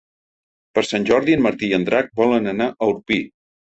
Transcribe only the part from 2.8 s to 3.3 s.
Orpí.